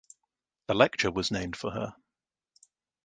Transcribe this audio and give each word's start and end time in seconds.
A 0.67 0.73
lecture 0.73 1.11
was 1.11 1.29
named 1.29 1.55
for 1.55 1.69
her. 1.73 1.93